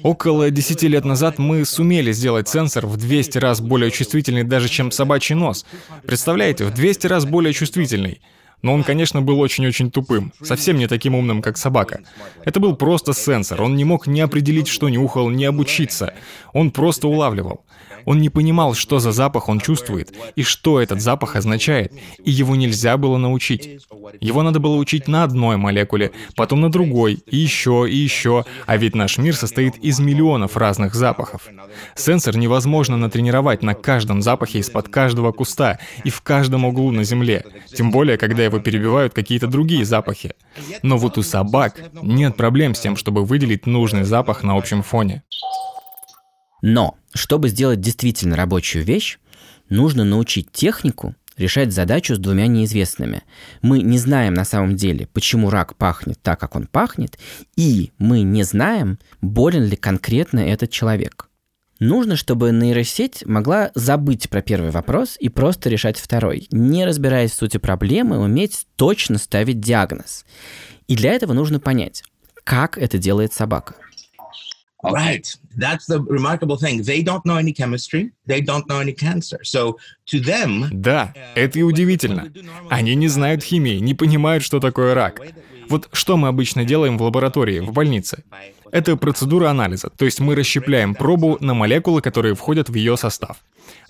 Около 0.03 0.51
10 0.51 0.83
лет 0.83 1.05
назад 1.05 1.39
мы 1.39 1.63
сумели 1.63 2.11
сделать 2.11 2.49
сенсор 2.49 2.85
в 2.85 2.97
200 2.97 3.37
раз 3.37 3.61
более 3.61 3.89
чувствительный 3.89 4.43
даже, 4.43 4.67
чем 4.67 4.91
собачий 4.91 5.33
нос. 5.33 5.65
Представляете, 6.05 6.65
в 6.65 6.73
200 6.73 7.07
раз 7.07 7.23
более 7.25 7.53
чувствительный. 7.53 8.19
Но 8.61 8.73
он, 8.73 8.83
конечно, 8.83 9.21
был 9.21 9.39
очень-очень 9.39 9.91
тупым, 9.91 10.33
совсем 10.41 10.77
не 10.77 10.87
таким 10.87 11.15
умным, 11.15 11.41
как 11.41 11.57
собака. 11.57 12.01
Это 12.43 12.59
был 12.59 12.75
просто 12.75 13.13
сенсор, 13.13 13.61
он 13.61 13.75
не 13.75 13.85
мог 13.85 14.05
ни 14.05 14.19
определить, 14.19 14.67
что 14.67 14.89
нюхал, 14.89 15.29
ни 15.29 15.45
обучиться. 15.45 16.13
Он 16.51 16.71
просто 16.71 17.07
улавливал. 17.07 17.61
Он 18.05 18.19
не 18.19 18.29
понимал, 18.29 18.73
что 18.73 18.99
за 18.99 19.11
запах 19.11 19.49
он 19.49 19.59
чувствует, 19.59 20.13
и 20.35 20.43
что 20.43 20.81
этот 20.81 21.01
запах 21.01 21.35
означает, 21.35 21.93
и 22.23 22.31
его 22.31 22.55
нельзя 22.55 22.97
было 22.97 23.17
научить. 23.17 23.79
Его 24.19 24.43
надо 24.43 24.59
было 24.59 24.75
учить 24.75 25.07
на 25.07 25.23
одной 25.23 25.57
молекуле, 25.57 26.11
потом 26.35 26.61
на 26.61 26.71
другой, 26.71 27.23
и 27.25 27.37
еще, 27.37 27.85
и 27.89 27.95
еще, 27.95 28.45
а 28.65 28.77
ведь 28.77 28.95
наш 28.95 29.17
мир 29.17 29.35
состоит 29.35 29.77
из 29.77 29.99
миллионов 29.99 30.57
разных 30.57 30.95
запахов. 30.95 31.47
Сенсор 31.95 32.37
невозможно 32.37 32.97
натренировать 32.97 33.63
на 33.63 33.73
каждом 33.73 34.21
запахе 34.21 34.59
из-под 34.59 34.89
каждого 34.89 35.31
куста 35.31 35.79
и 36.03 36.09
в 36.09 36.21
каждом 36.21 36.65
углу 36.65 36.91
на 36.91 37.03
Земле, 37.03 37.45
тем 37.73 37.91
более, 37.91 38.17
когда 38.17 38.43
его 38.43 38.59
перебивают 38.59 39.13
какие-то 39.13 39.47
другие 39.47 39.85
запахи. 39.85 40.35
Но 40.81 40.97
вот 40.97 41.17
у 41.17 41.23
собак 41.23 41.79
нет 42.01 42.35
проблем 42.35 42.75
с 42.75 42.79
тем, 42.79 42.95
чтобы 42.95 43.23
выделить 43.25 43.65
нужный 43.65 44.03
запах 44.03 44.43
на 44.43 44.55
общем 44.57 44.83
фоне. 44.83 45.23
Но, 46.63 46.97
чтобы 47.13 47.49
сделать 47.49 47.81
действительно 47.81 48.37
рабочую 48.37 48.85
вещь, 48.85 49.19
нужно 49.67 50.05
научить 50.05 50.49
технику 50.53 51.13
решать 51.35 51.73
задачу 51.73 52.15
с 52.15 52.19
двумя 52.19 52.47
неизвестными. 52.47 53.23
Мы 53.61 53.81
не 53.81 53.97
знаем 53.97 54.33
на 54.33 54.45
самом 54.45 54.77
деле, 54.77 55.07
почему 55.07 55.49
рак 55.49 55.75
пахнет 55.75 56.21
так, 56.21 56.39
как 56.39 56.55
он 56.55 56.67
пахнет, 56.67 57.19
и 57.57 57.91
мы 57.97 58.21
не 58.21 58.43
знаем, 58.43 58.97
болен 59.21 59.65
ли 59.65 59.75
конкретно 59.75 60.39
этот 60.39 60.71
человек. 60.71 61.29
Нужно, 61.79 62.15
чтобы 62.15 62.51
нейросеть 62.51 63.25
могла 63.25 63.71
забыть 63.75 64.29
про 64.29 64.41
первый 64.41 64.71
вопрос 64.71 65.17
и 65.19 65.27
просто 65.27 65.69
решать 65.69 65.97
второй, 65.97 66.47
не 66.49 66.85
разбираясь 66.85 67.31
в 67.31 67.35
сути 67.35 67.57
проблемы, 67.57 68.19
уметь 68.19 68.67
точно 68.77 69.17
ставить 69.17 69.59
диагноз. 69.59 70.25
И 70.87 70.95
для 70.95 71.11
этого 71.11 71.33
нужно 71.33 71.59
понять, 71.59 72.05
как 72.45 72.77
это 72.77 72.97
делает 72.97 73.33
собака. 73.33 73.75
Right. 74.83 75.33
That's 75.55 75.85
the 75.85 76.01
remarkable 76.01 76.57
thing. 76.57 76.83
They 76.83 77.03
don't 77.03 77.23
know 77.25 77.37
any 77.37 77.53
chemistry. 77.53 78.11
They 78.27 78.41
don't 78.41 78.67
know 78.67 78.79
any 78.79 78.93
cancer. 78.93 79.39
So 79.43 79.77
to 80.07 80.19
them... 80.19 80.67
Да, 80.71 81.13
это 81.35 81.59
и 81.59 81.61
удивительно. 81.61 82.31
Они 82.69 82.95
не 82.95 83.07
знают 83.07 83.43
химии, 83.43 83.79
не 83.79 83.93
понимают, 83.93 84.43
что 84.43 84.59
такое 84.59 84.93
рак. 84.93 85.21
Вот 85.69 85.89
что 85.93 86.17
мы 86.17 86.27
обычно 86.27 86.65
делаем 86.65 86.97
в 86.97 87.03
лаборатории, 87.03 87.59
в 87.59 87.71
больнице? 87.71 88.23
Это 88.73 88.97
процедура 88.97 89.51
анализа, 89.51 89.91
то 89.95 90.03
есть 90.03 90.19
мы 90.19 90.33
расщепляем 90.33 90.95
пробу 90.95 91.37
на 91.39 91.53
молекулы, 91.53 92.01
которые 92.01 92.33
входят 92.33 92.69
в 92.69 92.73
ее 92.73 92.97
состав. 92.97 93.37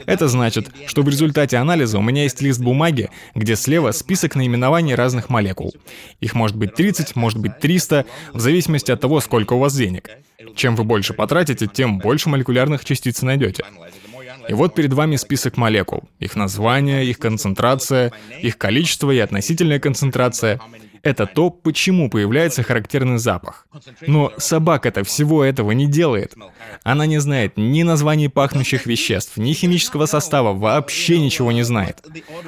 Это 0.06 0.28
значит, 0.28 0.70
что 0.88 1.04
в 1.04 1.08
результате 1.08 1.56
анализа 1.56 1.98
у 1.98 2.02
меня 2.02 2.24
есть 2.24 2.42
лист 2.42 2.60
бумаги, 2.60 3.10
где 3.34 3.56
слева 3.56 3.92
список 3.92 4.36
наименований 4.36 4.94
разных 4.94 5.30
молекул. 5.30 5.74
Их 6.20 6.34
может 6.36 6.58
быть 6.58 6.76
30, 6.76 7.16
может 7.16 7.40
быть 7.40 7.60
300, 7.60 8.06
в 8.34 8.40
зависимости 8.42 8.92
от 8.92 9.00
того, 9.00 9.22
сколько 9.22 9.54
у 9.54 9.60
вас 9.60 9.74
денег. 9.74 10.10
Чем 10.54 10.76
вы 10.76 10.84
больше 10.84 11.14
потратите, 11.14 11.68
тем 11.68 12.00
больше 12.00 12.28
молекулярных 12.28 12.84
частиц 12.84 13.22
найдете. 13.22 13.64
И 14.50 14.54
вот 14.54 14.76
перед 14.76 14.92
вами 14.92 15.16
список 15.16 15.56
молекул. 15.56 16.04
Их 16.20 16.36
название, 16.36 17.06
их 17.06 17.20
концентрация, 17.20 18.12
их 18.42 18.58
количество 18.58 19.12
и 19.12 19.20
относительная 19.20 19.80
концентрация— 19.80 20.60
это 21.04 21.26
то, 21.26 21.50
почему 21.50 22.10
появляется 22.10 22.64
характерный 22.64 23.18
запах. 23.18 23.68
Но 24.08 24.32
собака-то 24.38 25.04
всего 25.04 25.44
этого 25.44 25.72
не 25.72 25.86
делает. 25.86 26.34
Она 26.84 27.06
не 27.06 27.20
знает 27.20 27.58
ни 27.58 27.84
названий 27.84 28.30
пахнущих 28.30 28.86
веществ, 28.86 29.36
ни 29.36 29.52
химического 29.52 30.06
состава, 30.06 30.54
вообще 30.54 31.20
ничего 31.20 31.52
не 31.52 31.64
знает. 31.64 31.98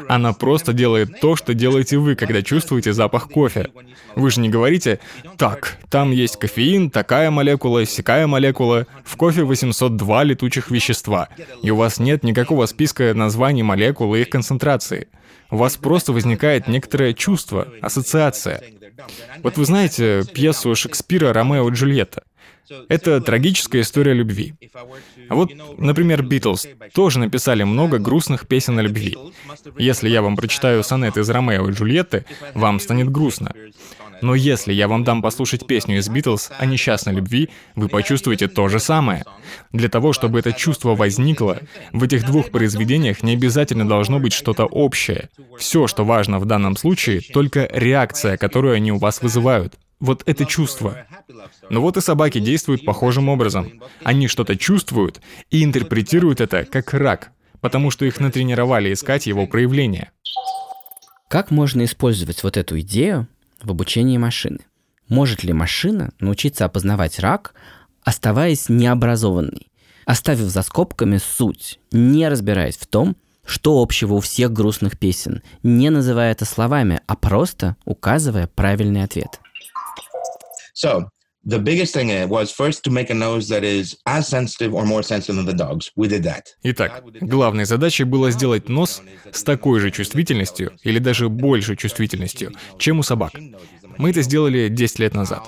Она 0.07 0.31
просто 0.31 0.71
делает 0.71 1.19
то, 1.19 1.35
что 1.35 1.53
делаете 1.53 1.97
вы, 1.97 2.15
когда 2.15 2.41
чувствуете 2.41 2.93
запах 2.93 3.29
кофе. 3.29 3.69
Вы 4.15 4.31
же 4.31 4.39
не 4.39 4.47
говорите, 4.47 5.00
так, 5.38 5.77
там 5.89 6.12
есть 6.12 6.38
кофеин, 6.38 6.89
такая 6.89 7.31
молекула, 7.31 7.85
сякая 7.85 8.25
молекула, 8.25 8.88
в 9.03 9.17
кофе 9.17 9.43
802 9.43 10.24
летучих 10.24 10.71
вещества, 10.71 11.27
и 11.62 11.71
у 11.71 11.75
вас 11.75 12.00
нет 12.00 12.24
никакого 12.24 12.65
списка 12.67 13.13
названий 13.13 13.63
молекул 13.63 14.15
и 14.15 14.21
их 14.21 14.29
концентрации 14.29 15.09
у 15.51 15.57
вас 15.57 15.77
просто 15.77 16.13
возникает 16.13 16.67
некоторое 16.67 17.13
чувство, 17.13 17.67
ассоциация. 17.81 18.61
Вот 19.43 19.57
вы 19.57 19.65
знаете 19.65 20.23
пьесу 20.33 20.75
Шекспира 20.75 21.33
«Ромео 21.33 21.69
и 21.69 21.71
Джульетта»? 21.71 22.23
Это 22.89 23.21
трагическая 23.21 23.81
история 23.81 24.13
любви. 24.13 24.55
А 25.29 25.35
вот, 25.35 25.51
например, 25.77 26.23
Битлз 26.23 26.67
тоже 26.93 27.19
написали 27.19 27.63
много 27.63 27.99
грустных 27.99 28.47
песен 28.47 28.79
о 28.79 28.81
любви. 28.81 29.15
Если 29.77 30.09
я 30.09 30.21
вам 30.21 30.35
прочитаю 30.35 30.83
сонет 30.83 31.17
из 31.17 31.29
Ромео 31.29 31.69
и 31.69 31.73
Джульетты, 31.73 32.25
вам 32.55 32.79
станет 32.79 33.11
грустно. 33.11 33.53
Но 34.22 34.36
если 34.36 34.74
я 34.74 34.88
вам 34.88 35.03
дам 35.03 35.22
послушать 35.22 35.67
песню 35.67 35.98
из 35.98 36.10
Битлз 36.10 36.51
о 36.57 36.65
несчастной 36.65 37.13
любви, 37.13 37.50
вы 37.75 37.89
почувствуете 37.89 38.48
то 38.48 38.67
же 38.67 38.79
самое. 38.79 39.24
Для 39.72 39.89
того, 39.89 40.13
чтобы 40.13 40.39
это 40.39 40.53
чувство 40.53 40.95
возникло, 40.95 41.60
в 41.91 42.03
этих 42.03 42.25
двух 42.25 42.51
произведениях 42.51 43.24
не 43.24 43.34
обязательно 43.34 43.88
должно 43.88 44.19
быть 44.19 44.34
что-то 44.34 44.65
общее. 44.65 45.29
Все, 45.57 45.88
что 45.88 46.05
важно 46.05 46.39
в 46.39 46.45
данном 46.45 46.77
случае, 46.77 47.22
только 47.22 47.67
реакция, 47.72 48.38
которую 48.38 48.75
они 48.75 48.91
у 48.91 48.98
вас 48.98 49.22
вызывают. 49.22 49.75
Вот 50.00 50.24
это 50.25 50.45
чувство. 50.45 51.05
Но 51.69 51.81
вот 51.81 51.98
и 51.98 52.01
собаки 52.01 52.39
действуют 52.39 52.86
похожим 52.86 53.29
образом. 53.29 53.81
Они 54.03 54.27
что-то 54.27 54.57
чувствуют 54.57 55.22
и 55.50 55.63
интерпретируют 55.63 56.41
это 56.41 56.65
как 56.65 56.93
рак, 56.93 57.31
потому 57.62 57.91
что 57.91 58.05
их 58.05 58.19
натренировали 58.19 58.91
искать 58.91 59.25
его 59.25 59.48
проявление. 59.48 60.12
Как 61.29 61.50
можно 61.50 61.84
использовать 61.86 62.43
вот 62.43 62.55
эту 62.55 62.79
идею 62.81 63.27
в 63.65 63.72
обучении 63.72 64.17
машины. 64.17 64.60
Может 65.07 65.43
ли 65.43 65.53
машина 65.53 66.12
научиться 66.19 66.65
опознавать 66.65 67.19
рак, 67.19 67.53
оставаясь 68.03 68.69
необразованной, 68.69 69.72
оставив 70.05 70.50
за 70.50 70.62
скобками 70.62 71.17
суть, 71.17 71.79
не 71.91 72.27
разбираясь 72.27 72.77
в 72.77 72.88
том, 72.88 73.15
что 73.45 73.81
общего 73.81 74.15
у 74.15 74.19
всех 74.19 74.51
грустных 74.51 74.98
песен, 74.98 75.43
не 75.62 75.89
называя 75.89 76.31
это 76.31 76.45
словами, 76.45 77.01
а 77.05 77.15
просто 77.15 77.75
указывая 77.86 78.48
правильный 78.48 79.03
ответ. 79.03 79.39
So, 80.75 81.07
the 81.45 81.59
biggest 81.59 81.93
thing 81.93 82.09
was 82.27 82.51
first 82.51 82.83
to 82.83 82.91
make 82.91 83.09
a 83.09 83.13
nose 83.13 83.47
that 83.49 83.63
is 83.63 83.95
as 84.05 84.27
sensitive 84.27 84.73
or 84.73 84.85
more 84.85 85.03
sensitive 85.03 85.35
than 85.35 85.45
the 85.45 85.53
dogs. 85.53 85.91
We 85.95 86.07
did 86.07 86.23
that. 86.23 86.43
Итак, 86.63 87.03
главной 87.21 87.65
задачей 87.65 88.03
было 88.03 88.31
сделать 88.31 88.69
нос 88.69 89.01
с 89.31 89.43
такой 89.43 89.79
же 89.79 89.91
чувствительностью 89.91 90.71
или 90.83 90.99
даже 90.99 91.29
большей 91.29 91.75
чувствительностью, 91.75 92.53
чем 92.79 92.99
у 92.99 93.03
собак. 93.03 93.33
Мы 93.97 94.09
это 94.09 94.21
сделали 94.21 94.69
10 94.69 94.99
лет 94.99 95.13
назад. 95.13 95.43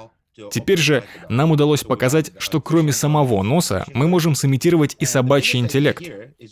Теперь 0.51 0.77
же 0.77 1.03
нам 1.29 1.51
удалось 1.51 1.83
показать, 1.83 2.31
что 2.37 2.61
кроме 2.61 2.91
самого 2.91 3.41
носа 3.41 3.85
мы 3.93 4.07
можем 4.07 4.35
сымитировать 4.35 4.95
и 4.99 5.05
собачий 5.05 5.59
интеллект. 5.59 6.03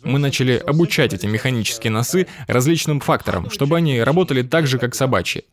Мы 0.04 0.18
начали 0.18 0.58
обучать 0.58 1.14
эти 1.14 1.28
механические 1.28 1.92
носы 1.92 2.26
различным 2.48 3.00
факторам, 3.00 3.52
чтобы 3.52 3.78
они 3.78 4.02
работали 4.02 4.42
так 4.42 4.66
же, 4.66 4.80
как 4.80 4.96
собачьи. 4.96 5.44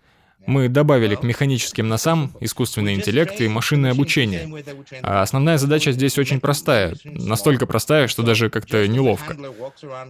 Мы 0.46 0.68
добавили 0.68 1.14
к 1.14 1.22
механическим 1.22 1.88
носам 1.88 2.32
искусственный 2.40 2.94
интеллект 2.94 3.40
и 3.40 3.48
машинное 3.48 3.92
обучение. 3.92 4.48
А 5.02 5.22
основная 5.22 5.58
задача 5.58 5.92
здесь 5.92 6.18
очень 6.18 6.40
простая. 6.40 6.94
Настолько 7.04 7.66
простая, 7.66 8.08
что 8.08 8.22
даже 8.22 8.50
как-то 8.50 8.86
неловко. 8.88 9.36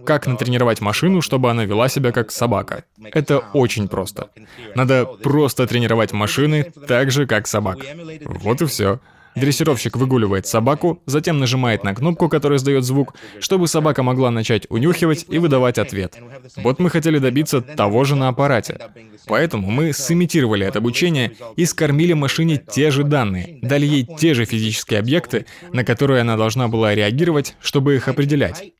Как 0.05 0.27
натренировать 0.27 0.81
машину, 0.81 1.21
чтобы 1.21 1.51
она 1.51 1.65
вела 1.65 1.89
себя 1.89 2.11
как 2.11 2.31
собака? 2.31 2.83
Это 3.11 3.39
очень 3.39 3.87
просто. 3.87 4.29
Надо 4.75 5.05
просто 5.05 5.67
тренировать 5.67 6.13
машины 6.13 6.71
так 6.87 7.11
же, 7.11 7.27
как 7.27 7.47
собак. 7.47 7.79
Вот 8.25 8.61
и 8.61 8.65
все. 8.65 8.99
Дрессировщик 9.35 9.97
выгуливает 9.97 10.47
собаку, 10.47 11.01
затем 11.05 11.39
нажимает 11.39 11.83
на 11.83 11.95
кнопку, 11.95 12.29
которая 12.29 12.57
издает 12.57 12.83
звук, 12.83 13.15
чтобы 13.39 13.67
собака 13.67 14.03
могла 14.03 14.31
начать 14.31 14.67
унюхивать 14.69 15.25
и 15.29 15.39
выдавать 15.39 15.77
ответ. 15.77 16.17
Вот 16.57 16.79
мы 16.79 16.89
хотели 16.89 17.17
добиться 17.17 17.61
того 17.61 18.03
же 18.03 18.15
на 18.15 18.27
аппарате. 18.27 18.79
Поэтому 19.27 19.71
мы 19.71 19.93
сымитировали 19.93 20.65
это 20.65 20.79
обучение 20.79 21.31
и 21.55 21.65
скормили 21.65 22.13
машине 22.13 22.57
те 22.57 22.91
же 22.91 23.03
данные, 23.03 23.59
дали 23.61 23.85
ей 23.85 24.07
те 24.19 24.33
же 24.33 24.45
физические 24.45 24.99
объекты, 24.99 25.45
на 25.71 25.83
которые 25.83 26.21
она 26.21 26.37
должна 26.37 26.67
была 26.67 26.93
реагировать, 26.93 27.55
чтобы 27.61 27.95
их 27.95 28.07
определять. 28.07 28.73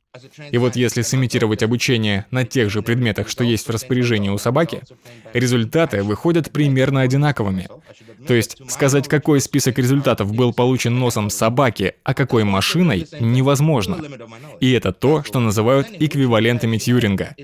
И 0.50 0.58
вот 0.58 0.76
если 0.76 1.02
сымитировать 1.02 1.62
обучение 1.62 2.26
на 2.30 2.44
тех 2.44 2.70
же 2.70 2.82
предметах, 2.82 3.28
что 3.28 3.42
есть 3.42 3.66
в 3.66 3.70
распоряжении 3.70 4.28
у 4.28 4.38
собаки, 4.38 4.82
результаты 5.32 6.02
выходят 6.02 6.52
примерно 6.52 7.00
одинаковыми. 7.00 7.68
То 8.26 8.34
есть 8.34 8.56
сказать, 8.70 9.08
какой 9.08 9.40
список 9.40 9.78
результатов 9.78 10.32
был 10.32 10.52
получен 10.52 10.98
носом 10.98 11.30
собаки, 11.30 11.94
а 12.04 12.14
какой 12.14 12.44
машиной, 12.44 13.06
невозможно. 13.20 13.98
И 14.60 14.70
это 14.72 14.92
то, 14.92 15.24
что 15.24 15.40
называют 15.40 15.88
эквивалентами 15.90 16.78
Тьюринга. 16.78 17.34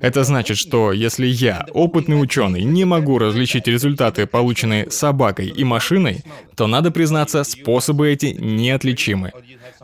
Это 0.00 0.24
значит, 0.24 0.58
что 0.58 0.92
если 0.92 1.26
я, 1.26 1.66
опытный 1.72 2.20
ученый, 2.20 2.62
не 2.62 2.84
могу 2.84 3.18
различить 3.18 3.66
результаты, 3.66 4.26
полученные 4.26 4.90
собакой 4.90 5.48
и 5.48 5.64
машиной, 5.64 6.22
то 6.56 6.66
надо 6.66 6.90
признаться, 6.90 7.42
способы 7.44 8.10
эти 8.10 8.26
неотличимы. 8.38 9.32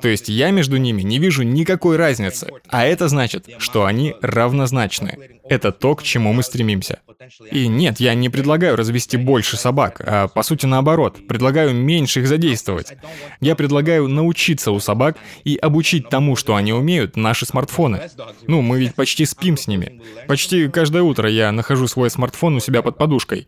То 0.00 0.08
есть 0.08 0.28
я 0.28 0.50
между 0.50 0.76
ними 0.76 1.02
не 1.02 1.18
вижу 1.18 1.42
никакой 1.42 1.96
разницы, 1.96 2.33
а 2.68 2.84
это 2.84 3.08
значит, 3.08 3.48
что 3.58 3.84
они 3.84 4.14
равнозначны. 4.22 5.18
Это 5.48 5.72
то, 5.72 5.94
к 5.94 6.02
чему 6.02 6.32
мы 6.32 6.42
стремимся. 6.42 7.00
И 7.50 7.68
нет, 7.68 8.00
я 8.00 8.14
не 8.14 8.28
предлагаю 8.28 8.76
развести 8.76 9.16
больше 9.16 9.56
собак, 9.56 10.00
а 10.04 10.28
по 10.28 10.42
сути 10.42 10.66
наоборот, 10.66 11.26
предлагаю 11.28 11.74
меньше 11.74 12.20
их 12.20 12.28
задействовать. 12.28 12.94
Я 13.40 13.54
предлагаю 13.54 14.08
научиться 14.08 14.70
у 14.72 14.80
собак 14.80 15.16
и 15.44 15.56
обучить 15.56 16.08
тому, 16.08 16.36
что 16.36 16.54
они 16.54 16.72
умеют, 16.72 17.16
наши 17.16 17.46
смартфоны. 17.46 18.10
Ну, 18.46 18.62
мы 18.62 18.78
ведь 18.78 18.94
почти 18.94 19.24
спим 19.26 19.56
с 19.56 19.66
ними. 19.66 20.00
Почти 20.28 20.68
каждое 20.68 21.02
утро 21.02 21.28
я 21.28 21.52
нахожу 21.52 21.86
свой 21.88 22.10
смартфон 22.10 22.56
у 22.56 22.60
себя 22.60 22.82
под 22.82 22.96
подушкой. 22.96 23.46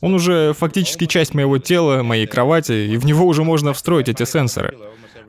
Он 0.00 0.14
уже 0.14 0.52
фактически 0.52 1.06
часть 1.06 1.34
моего 1.34 1.58
тела, 1.58 2.02
моей 2.02 2.26
кровати, 2.26 2.72
и 2.92 2.96
в 2.96 3.06
него 3.06 3.26
уже 3.26 3.44
можно 3.44 3.72
встроить 3.72 4.08
эти 4.08 4.24
сенсоры. 4.24 4.76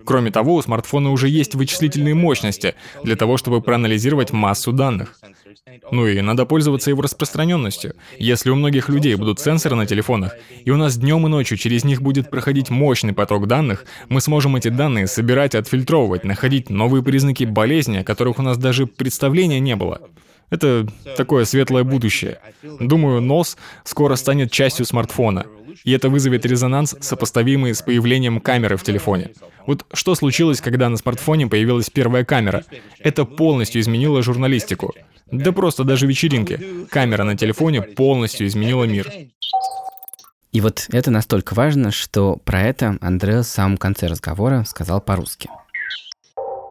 Кроме 0.06 0.32
того, 0.32 0.56
у 0.56 0.62
смартфона 0.62 1.12
уже 1.12 1.30
есть 1.30 1.56
вычислительные 1.56 2.16
мощности 2.16 2.76
для 3.04 3.16
того, 3.16 3.38
чтобы 3.38 3.62
проанализировать 3.62 4.32
массу 4.32 4.72
данных. 4.72 5.20
Ну 5.92 6.08
и 6.08 6.22
надо 6.22 6.46
пользоваться 6.46 6.90
его 6.90 7.02
распространенностью. 7.02 7.96
Если 8.18 8.50
у 8.50 8.56
многих 8.56 8.90
людей 8.90 9.16
будут 9.16 9.40
сенсоры 9.40 9.76
на 9.76 9.86
телефонах, 9.86 10.36
и 10.64 10.72
у 10.72 10.78
нас 10.78 10.98
днем 10.98 11.26
и 11.26 11.30
ночью 11.30 11.58
через 11.58 11.84
них 11.84 12.02
будет 12.02 12.30
проходить 12.30 12.70
мощный 12.70 13.14
поток 13.14 13.48
данных, 13.48 13.86
мы 14.08 14.22
сможем 14.22 14.56
эти 14.56 14.70
данные 14.70 15.08
собирать 15.08 15.56
отфильтровывать, 15.56 16.24
находить 16.24 16.70
новые 16.70 17.04
признаки 17.04 17.44
болезни, 17.44 17.98
о 17.98 18.04
которых 18.04 18.40
у 18.40 18.42
нас 18.42 18.58
даже 18.58 18.88
представления 18.88 19.60
не 19.60 19.76
было. 19.76 20.02
Это 20.50 20.88
такое 21.18 21.46
светлое 21.46 21.84
будущее. 21.84 22.40
Думаю, 22.64 23.22
нос 23.22 23.58
скоро 23.84 24.16
станет 24.16 24.52
частью 24.52 24.86
смартфона. 24.86 25.46
И 25.84 25.92
это 25.92 26.10
вызовет 26.10 26.46
резонанс, 26.46 26.96
сопоставимый 27.00 27.74
с 27.74 27.82
появлением 27.82 28.42
камеры 28.42 28.78
в 28.78 28.84
телефоне. 28.84 29.32
Вот 29.66 29.86
что 29.94 30.16
случилось, 30.16 30.62
когда 30.62 30.90
на 30.90 30.98
смартфоне 30.98 31.48
появилась 31.48 31.90
первая 31.90 32.26
камера? 32.26 32.64
Это 33.00 33.26
полностью 33.26 33.82
изменило 33.82 34.22
журналистику. 34.22 34.94
Да 35.32 35.52
просто 35.52 35.84
даже 35.84 36.08
вечеринки. 36.08 36.60
Камера 36.90 37.24
на 37.24 37.38
телефоне 37.38 37.82
полностью 37.82 38.48
изменила 38.48 38.86
мир. 38.86 39.12
И 40.52 40.62
вот 40.62 40.88
это 40.92 41.12
настолько 41.12 41.54
важно, 41.54 41.92
что 41.92 42.38
про 42.38 42.62
это 42.64 42.98
Андреас 43.02 43.48
в 43.48 43.52
самом 43.52 43.78
конце 43.78 44.08
разговора 44.08 44.64
сказал 44.68 45.00
по-русски. 45.00 45.50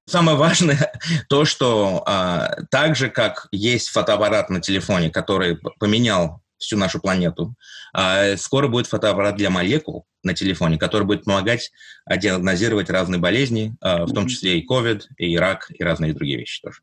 Самое 0.08 0.38
важное 0.38 0.92
то, 1.28 1.44
что 1.44 2.02
а, 2.06 2.62
так 2.70 2.96
же, 2.96 3.10
как 3.10 3.46
есть 3.52 3.90
фотоаппарат 3.90 4.48
на 4.48 4.60
телефоне, 4.60 5.10
который 5.10 5.58
поменял 5.78 6.40
всю 6.56 6.76
нашу 6.76 6.98
планету, 6.98 7.54
а, 7.92 8.36
скоро 8.36 8.68
будет 8.68 8.86
фотоаппарат 8.86 9.36
для 9.36 9.50
молекул 9.50 10.06
на 10.22 10.34
телефоне, 10.34 10.78
который 10.78 11.04
будет 11.04 11.24
помогать 11.24 11.70
а, 12.06 12.16
диагнозировать 12.16 12.88
разные 12.88 13.20
болезни, 13.20 13.76
а, 13.80 14.06
в 14.06 14.12
том 14.12 14.26
числе 14.28 14.58
и 14.58 14.66
COVID, 14.66 15.02
и 15.18 15.36
рак, 15.36 15.70
и 15.70 15.84
разные 15.84 16.14
другие 16.14 16.38
вещи 16.38 16.62
тоже. 16.62 16.80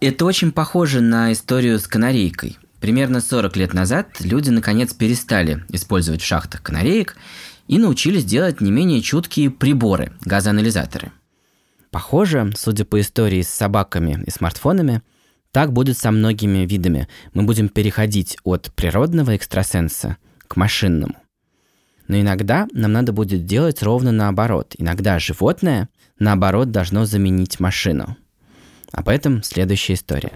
Это 0.00 0.24
очень 0.24 0.52
похоже 0.52 1.00
на 1.00 1.32
историю 1.32 1.78
с 1.78 1.86
канарейкой. 1.86 2.58
Примерно 2.80 3.20
40 3.20 3.56
лет 3.56 3.72
назад 3.72 4.20
люди 4.20 4.50
наконец 4.50 4.92
перестали 4.92 5.64
использовать 5.70 6.20
в 6.20 6.26
шахтах 6.26 6.62
канареек 6.62 7.16
и 7.68 7.78
научились 7.78 8.24
делать 8.24 8.60
не 8.60 8.70
менее 8.70 9.00
чуткие 9.00 9.50
приборы, 9.50 10.12
газоанализаторы. 10.24 11.12
Похоже, 11.90 12.52
судя 12.56 12.84
по 12.84 13.00
истории 13.00 13.42
с 13.42 13.48
собаками 13.48 14.22
и 14.26 14.30
смартфонами, 14.30 15.02
так 15.52 15.72
будет 15.72 15.96
со 15.96 16.10
многими 16.10 16.66
видами. 16.66 17.06
Мы 17.32 17.44
будем 17.44 17.68
переходить 17.68 18.36
от 18.42 18.72
природного 18.74 19.36
экстрасенса 19.36 20.16
к 20.48 20.56
машинному. 20.56 21.14
Но 22.08 22.20
иногда 22.20 22.66
нам 22.72 22.92
надо 22.92 23.12
будет 23.12 23.46
делать 23.46 23.82
ровно 23.82 24.12
наоборот. 24.12 24.74
Иногда 24.76 25.18
животное, 25.18 25.88
наоборот, 26.18 26.70
должно 26.70 27.06
заменить 27.06 27.60
машину. 27.60 28.16
Об 28.92 29.08
этом 29.08 29.42
следующая 29.42 29.94
история. 29.94 30.32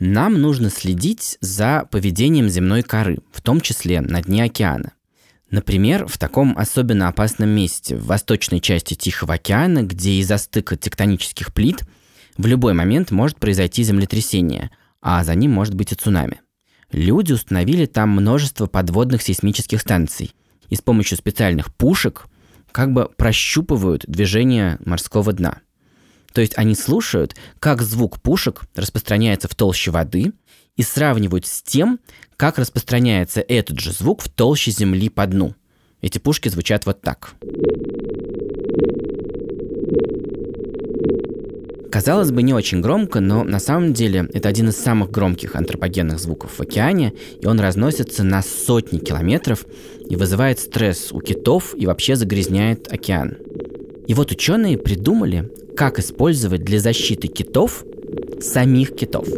Нам 0.00 0.40
нужно 0.40 0.70
следить 0.70 1.38
за 1.40 1.88
поведением 1.90 2.48
земной 2.48 2.82
коры, 2.82 3.18
в 3.32 3.42
том 3.42 3.60
числе 3.60 4.00
на 4.00 4.22
дне 4.22 4.44
океана. 4.44 4.92
Например, 5.50 6.06
в 6.06 6.18
таком 6.18 6.56
особенно 6.56 7.08
опасном 7.08 7.48
месте, 7.48 7.96
в 7.96 8.06
восточной 8.06 8.60
части 8.60 8.94
Тихого 8.94 9.34
океана, 9.34 9.82
где 9.82 10.12
из-за 10.20 10.38
стыка 10.38 10.76
тектонических 10.76 11.52
плит 11.52 11.82
в 12.36 12.46
любой 12.46 12.74
момент 12.74 13.10
может 13.10 13.38
произойти 13.38 13.82
землетрясение, 13.82 14.70
а 15.00 15.24
за 15.24 15.34
ним 15.34 15.52
может 15.52 15.74
быть 15.74 15.90
и 15.92 15.96
цунами. 15.96 16.40
Люди 16.92 17.32
установили 17.32 17.86
там 17.86 18.10
множество 18.10 18.66
подводных 18.66 19.22
сейсмических 19.22 19.80
станций 19.80 20.34
и 20.68 20.76
с 20.76 20.80
помощью 20.80 21.18
специальных 21.18 21.74
пушек 21.74 22.26
как 22.70 22.92
бы 22.92 23.08
прощупывают 23.16 24.04
движение 24.06 24.78
морского 24.84 25.32
дна. 25.32 25.58
То 26.32 26.40
есть 26.40 26.56
они 26.56 26.74
слушают, 26.74 27.34
как 27.58 27.82
звук 27.82 28.20
пушек 28.20 28.62
распространяется 28.74 29.48
в 29.48 29.54
толще 29.54 29.90
воды 29.90 30.32
и 30.76 30.82
сравнивают 30.82 31.46
с 31.46 31.62
тем, 31.62 32.00
как 32.36 32.58
распространяется 32.58 33.40
этот 33.40 33.80
же 33.80 33.92
звук 33.92 34.22
в 34.22 34.28
толще 34.28 34.70
земли 34.70 35.08
по 35.08 35.26
дну. 35.26 35.54
Эти 36.00 36.18
пушки 36.18 36.48
звучат 36.48 36.86
вот 36.86 37.00
так. 37.00 37.34
Казалось 41.90 42.30
бы, 42.30 42.42
не 42.42 42.52
очень 42.52 42.80
громко, 42.82 43.20
но 43.20 43.44
на 43.44 43.58
самом 43.58 43.94
деле 43.94 44.28
это 44.34 44.48
один 44.48 44.68
из 44.68 44.76
самых 44.76 45.10
громких 45.10 45.56
антропогенных 45.56 46.20
звуков 46.20 46.58
в 46.58 46.60
океане, 46.60 47.14
и 47.40 47.46
он 47.46 47.58
разносится 47.58 48.22
на 48.24 48.42
сотни 48.42 48.98
километров 48.98 49.64
и 50.08 50.14
вызывает 50.14 50.60
стресс 50.60 51.12
у 51.12 51.20
китов 51.20 51.74
и 51.74 51.86
вообще 51.86 52.14
загрязняет 52.14 52.92
океан. 52.92 53.38
И 54.06 54.14
вот 54.14 54.30
ученые 54.30 54.76
придумали, 54.76 55.50
как 55.78 56.00
использовать 56.00 56.64
для 56.64 56.80
защиты 56.80 57.28
китов 57.28 57.84
самих 58.40 58.96
китов. 58.96 59.28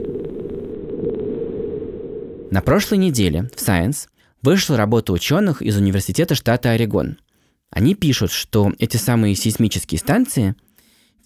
На 2.51 2.63
прошлой 2.63 2.97
неделе 2.97 3.51
в 3.55 3.59
Science 3.59 4.09
вышла 4.41 4.79
работа 4.79 5.13
ученых 5.13 5.61
из 5.61 5.77
Университета 5.77 6.35
штата 6.35 6.71
Орегон. 6.71 7.19
Они 7.69 7.95
пишут, 7.95 8.33
что 8.33 8.73
эти 8.79 8.97
самые 8.97 9.37
сейсмические 9.37 9.99
станции– 9.99 10.55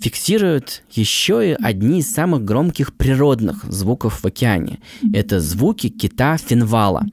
фиксируют 0.00 0.82
еще 0.90 1.52
и 1.52 1.56
одни 1.62 2.00
из 2.00 2.12
самых 2.12 2.44
громких 2.44 2.92
природных 2.96 3.62
звуков 3.72 4.24
в 4.24 4.26
океане. 4.26 4.80
Это 5.12 5.38
звуки 5.38 5.88
кита 5.88 6.36
финвала, 6.36 7.06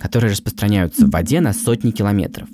которые 0.00 0.32
распространяются 0.32 1.06
в 1.06 1.10
воде 1.10 1.40
на 1.40 1.52
сотни 1.52 1.92
километров. 1.92 2.48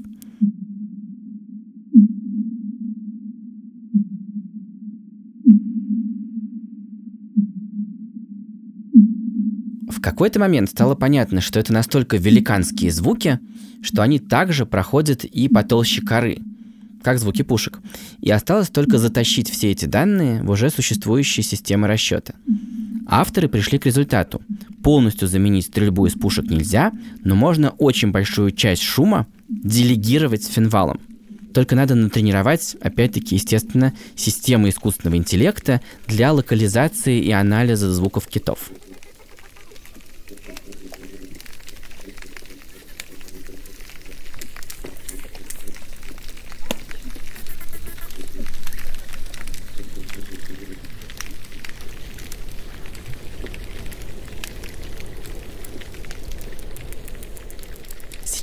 Какой-то 10.11 10.41
момент 10.41 10.71
стало 10.71 10.95
понятно, 10.95 11.41
что 11.41 11.59
это 11.59 11.73
настолько 11.73 12.17
великанские 12.17 12.91
звуки, 12.91 13.39
что 13.83 14.03
они 14.03 14.19
также 14.19 14.67
проходят 14.67 15.25
и 15.25 15.49
по 15.49 15.63
толще 15.63 16.03
коры– 16.03 16.39
как 17.03 17.19
звуки 17.19 17.43
пушек. 17.43 17.81
И 18.21 18.31
осталось 18.31 18.69
только 18.69 18.99
затащить 18.99 19.49
все 19.51 19.71
эти 19.71 19.87
данные 19.87 20.43
в 20.43 20.51
уже 20.51 20.71
существующие 20.71 21.43
системы 21.43 21.87
расчета. 21.87 22.35
Авторы 23.07 23.49
пришли 23.49 23.79
к 23.79 23.87
результату. 23.87 24.41
Полностью 24.83 25.27
заменить 25.27 25.67
стрельбу 25.67 26.07
из 26.07 26.13
пушек 26.13 26.45
нельзя, 26.49 26.93
но 27.25 27.35
можно 27.35 27.71
очень 27.71 28.11
большую 28.11 28.53
часть 28.53 28.83
шума 28.83 29.27
делегировать 29.49 30.47
финвалом. 30.47 31.01
Только 31.53 31.75
надо 31.75 31.97
натренировать, 31.97 32.77
опять-таки, 32.81 33.35
естественно, 33.35 33.93
системы 34.15 34.69
искусственного 34.69 35.17
интеллекта 35.17 35.81
для 36.07 36.33
локализации 36.33 37.21
и 37.21 37.33
анализа 37.33 37.93
звуков 37.93 38.29
китов. 38.29 38.71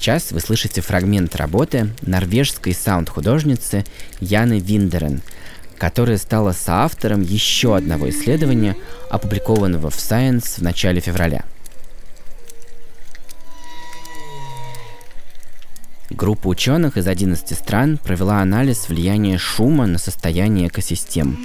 Сейчас 0.08 0.32
вы 0.32 0.40
слышите 0.40 0.80
фрагмент 0.80 1.36
работы 1.36 1.90
норвежской 2.02 2.74
саунд-художницы 2.74 3.84
Яны 4.22 4.58
Виндерен, 4.58 5.22
которая 5.78 6.18
стала 6.18 6.54
соавтором 6.54 7.22
еще 7.22 7.76
одного 7.76 8.10
исследования, 8.10 8.78
опубликованного 9.10 9.90
в 9.90 9.98
Science 9.98 10.60
в 10.60 10.62
начале 10.62 11.02
февраля. 11.02 11.44
Группа 16.10 16.48
ученых 16.48 16.96
из 16.96 17.06
11 17.06 17.58
стран 17.60 17.98
провела 17.98 18.40
анализ 18.40 18.88
влияния 18.88 19.38
шума 19.38 19.88
на 19.88 19.98
состояние 19.98 20.70
экосистем. 20.70 21.38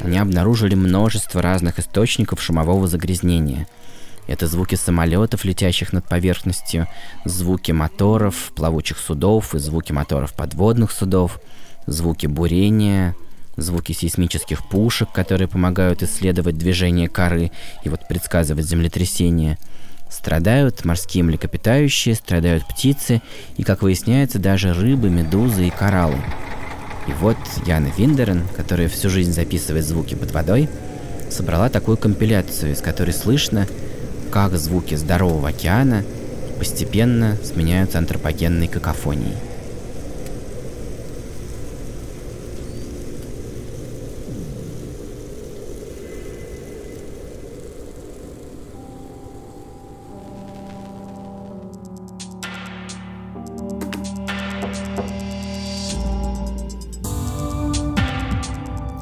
Они 0.00 0.16
обнаружили 0.16 0.74
множество 0.74 1.42
разных 1.42 1.78
источников 1.78 2.40
шумового 2.40 2.88
загрязнения– 2.88 3.66
это 4.26 4.46
звуки 4.46 4.74
самолетов, 4.74 5.44
летящих 5.44 5.92
над 5.92 6.06
поверхностью, 6.06 6.86
звуки 7.24 7.72
моторов, 7.72 8.52
плавучих 8.54 8.98
судов 8.98 9.54
и 9.54 9.58
звуки 9.58 9.92
моторов 9.92 10.32
подводных 10.34 10.92
судов, 10.92 11.40
звуки 11.86 12.26
бурения, 12.26 13.14
звуки 13.56 13.92
сейсмических 13.92 14.66
пушек, 14.68 15.10
которые 15.12 15.48
помогают 15.48 16.02
исследовать 16.02 16.56
движение 16.56 17.08
коры 17.08 17.52
и 17.84 17.88
вот 17.88 18.08
предсказывать 18.08 18.66
землетрясения. 18.66 19.58
Страдают 20.10 20.84
морские 20.84 21.24
млекопитающие, 21.24 22.14
страдают 22.14 22.66
птицы 22.66 23.20
и, 23.56 23.62
как 23.62 23.82
выясняется, 23.82 24.38
даже 24.38 24.72
рыбы, 24.72 25.10
медузы 25.10 25.66
и 25.66 25.70
кораллы. 25.70 26.18
И 27.08 27.12
вот 27.12 27.36
Яна 27.66 27.88
Виндерен, 27.96 28.42
которая 28.56 28.88
всю 28.88 29.10
жизнь 29.10 29.32
записывает 29.32 29.84
звуки 29.84 30.14
под 30.14 30.30
водой, 30.32 30.68
собрала 31.30 31.68
такую 31.68 31.96
компиляцию, 31.96 32.72
из 32.72 32.80
которой 32.80 33.12
слышно, 33.12 33.66
как 34.34 34.54
звуки 34.58 34.96
здорового 34.96 35.50
океана 35.50 36.04
постепенно 36.58 37.38
сменяются 37.44 37.98
антропогенной 37.98 38.66
какофонией. 38.66 39.36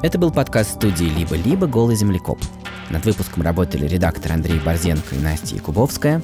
Это 0.03 0.19
был 0.19 0.29
подкаст 0.29 0.75
студии 0.75 1.05
«Либо-либо. 1.05 1.65
Голый 1.65 1.95
землекоп». 1.95 2.37
Над 2.89 3.05
выпуском 3.05 3.43
работали 3.43 3.87
редактор 3.87 4.33
Андрей 4.33 4.59
Борзенко 4.59 5.15
и 5.15 5.19
Настя 5.19 5.55
Якубовская, 5.55 6.21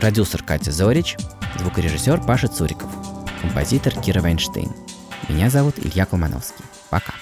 продюсер 0.00 0.42
Катя 0.42 0.72
Зорич, 0.72 1.16
звукорежиссер 1.58 2.22
Паша 2.26 2.48
Цуриков, 2.48 2.90
композитор 3.40 3.92
Кира 4.00 4.20
Вайнштейн. 4.20 4.72
Меня 5.28 5.50
зовут 5.50 5.74
Илья 5.78 6.06
Колмановский. 6.06 6.64
Пока. 6.90 7.12